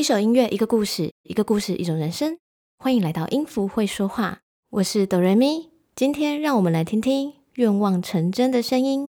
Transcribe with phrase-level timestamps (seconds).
[0.00, 2.38] 一首音乐，一个故事，一个故事，一种人生。
[2.78, 4.38] 欢迎来到音符会说话，
[4.70, 5.68] 我是哆瑞咪。
[5.94, 9.06] 今天让我们来听听愿望成真的声音。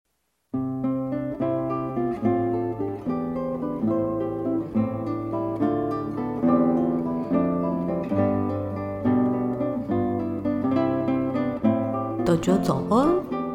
[12.25, 13.07] 大家早安，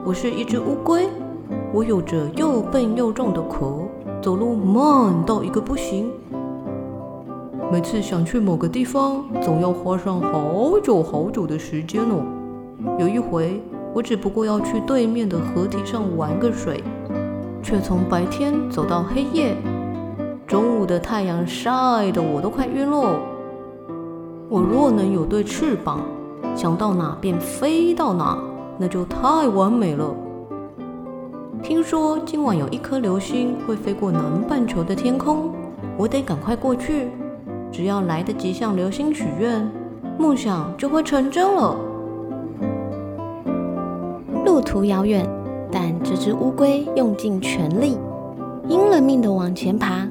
[0.06, 1.06] 我是一只乌龟，
[1.74, 3.86] 我有着又笨又重的壳，
[4.22, 6.10] 走路慢到一个不行。
[7.70, 12.24] 每次想去某个地方，总要花上好久好久的时间哦。
[12.96, 13.60] 有一回，
[13.92, 16.84] 我只不过要去对面的河堤上玩个水，
[17.62, 19.56] 却从白天走到黑夜，
[20.46, 21.68] 中午的太阳晒
[22.12, 23.20] 得我都快晕了。
[24.48, 26.02] 我若能有对翅膀，
[26.54, 28.38] 想到哪便飞到哪。
[28.78, 30.14] 那就太完美了。
[31.62, 35.50] 听说今晚有一颗流星会飞过南半球的天空，
[35.96, 37.08] 我得赶快过去。
[37.76, 39.70] 只要来得及向流星许愿，
[40.18, 41.76] 梦想就会成真了。
[44.46, 45.28] 路途遥远，
[45.70, 47.98] 但这只乌龟用尽全力，
[48.66, 50.08] 拼了命的往前爬。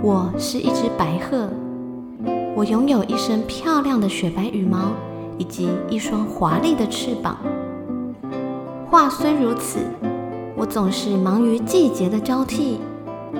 [0.00, 1.50] 我是一只白鹤，
[2.56, 4.92] 我拥有一身漂亮的雪白羽毛，
[5.38, 7.38] 以及一双华丽的翅膀。
[8.90, 9.78] 话虽如此，
[10.56, 12.80] 我总是忙于季节的交替，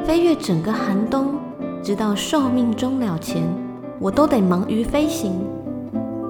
[0.06, 1.34] 飞越整个寒冬，
[1.82, 3.42] 直到寿命终了前，
[3.98, 5.40] 我都得忙于飞行。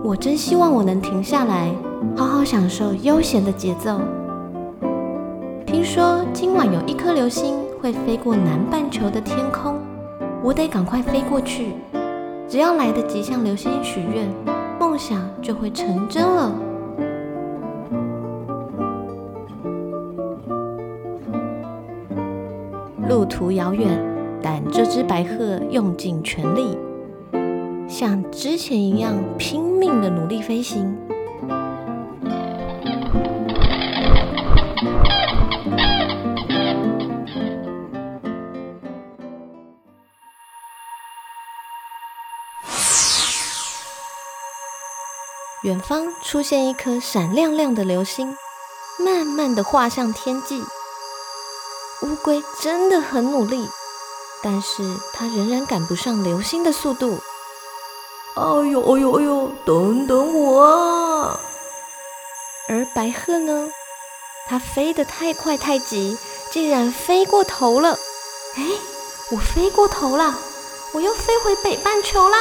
[0.04, 1.74] 我真希望我能停下来，
[2.16, 4.00] 好好享受悠闲的节奏。
[5.66, 9.76] 听说今晚有一颗流星会飞过南半球的天空。
[10.42, 11.72] 我得赶快飞过去，
[12.48, 14.28] 只要来得及向流星许愿，
[14.98, 16.52] 想就会成真了。
[23.08, 23.88] 路途遥远，
[24.42, 26.76] 但这只白鹤用尽全力，
[27.88, 30.94] 像之前一样拼命的努力飞行。
[45.62, 48.36] 远方出现一颗闪亮亮的流星，
[48.98, 50.64] 慢慢的画向天际。
[52.02, 53.68] 乌龟真的很努力，
[54.40, 57.18] 但是它仍然赶不上流星的速度。
[58.36, 59.52] 哎呦哎呦哎呦！
[59.64, 61.40] 等等我啊！
[62.68, 63.68] 而白鹤呢？
[64.48, 66.16] 它飞得太快太急，
[66.52, 67.98] 竟然飞过头了。
[68.54, 68.62] 哎，
[69.32, 70.38] 我飞过头了，
[70.92, 72.36] 我又飞回北半球了！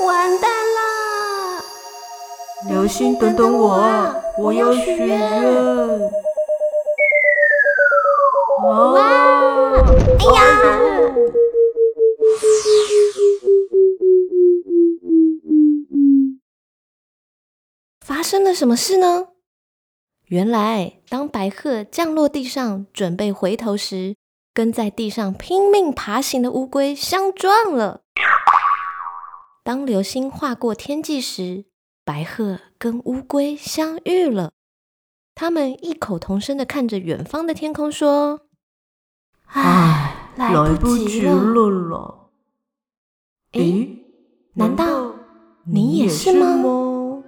[0.00, 1.05] 完蛋啦！
[2.68, 4.14] 流星，等等我啊！
[4.38, 5.20] 我要许愿。
[8.64, 9.00] 哇！
[10.18, 10.40] 哎呀！
[18.00, 19.28] 发生了什么事呢？
[20.26, 24.16] 原来，当白鹤降落地上，准备回头时，
[24.52, 28.00] 跟在地上拼命爬行的乌龟相撞了。
[29.62, 31.64] 当流星划过天际时，
[32.06, 34.52] 白鹤跟乌龟相遇了，
[35.34, 38.42] 他们异口同声的看着远方的天空说
[39.50, 42.30] ：“唉，来不及了了。”
[43.58, 44.04] 诶，
[44.54, 45.16] 难道
[45.64, 47.24] 你也是吗？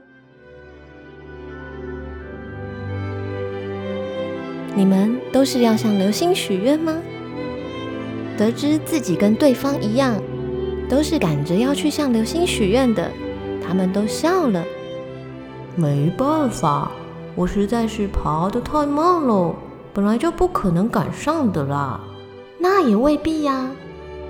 [4.77, 7.03] 你们都是要向流星许愿吗？
[8.39, 10.23] 得知自己跟对方一样，
[10.89, 13.11] 都是赶着要去向流星许愿的。
[13.69, 14.65] 他们都笑了。
[15.77, 16.91] 没办法，
[17.35, 19.55] 我实在是爬得太慢了，
[19.93, 22.01] 本来就不可能赶上的啦。
[22.59, 23.69] 那也未必呀。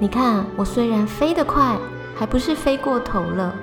[0.01, 1.79] 你看，我虽然飞得快，
[2.17, 3.55] 还不是飞过头了。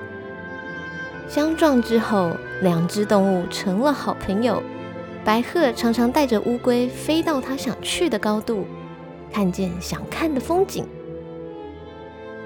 [1.27, 2.31] 相撞之后，
[2.61, 4.63] 两只动物成了好朋友。
[5.25, 8.65] 白鹤常常带着乌龟飞到它想去的高度，
[9.33, 10.85] 看见想看的风景。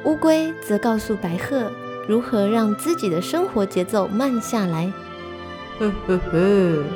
[0.05, 1.71] 乌龟则告诉白鹤。
[2.09, 4.91] 如何让自己的生活节奏慢下来？
[5.77, 6.39] 嘿嘿嘿，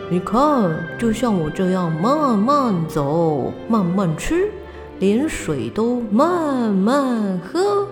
[0.09, 4.49] 你看，就像我这样慢慢走，慢慢吃，
[4.97, 7.87] 连水都慢慢喝，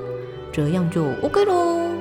[0.51, 1.91] 这样就 OK 喽。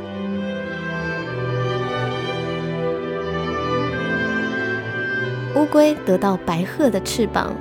[5.55, 7.52] 乌龟得到白鹤的翅膀，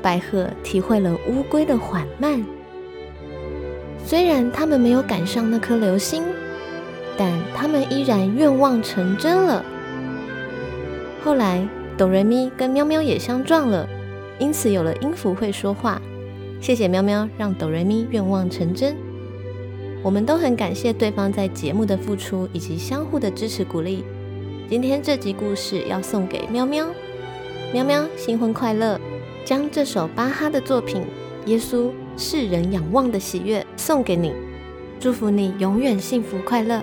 [0.00, 2.46] 白鹤体会了乌龟的缓慢。
[4.04, 6.22] 虽然他们没有赶上那颗流星。
[7.18, 9.62] 但他们依然愿望成真了。
[11.22, 11.68] 后来
[11.98, 13.86] 哆瑞咪跟喵喵也相撞了，
[14.38, 16.00] 因此有了音符会说话。
[16.60, 18.96] 谢谢喵喵，让哆瑞咪愿望成真。
[20.00, 24.04] 我们都很感谢对方在节目的付出以及相互的支持鼓励。
[24.70, 26.86] 今天这集故事要送给喵喵，
[27.72, 28.98] 喵喵新婚快乐！
[29.44, 31.02] 将这首巴哈的作品
[31.48, 34.32] 《耶稣世人仰望的喜悦》送给你，
[35.00, 36.80] 祝福你永远幸福快乐。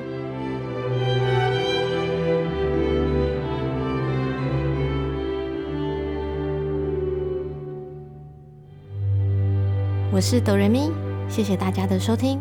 [10.16, 10.94] 我是哆瑞咪，
[11.28, 12.40] 谢谢大家的收听。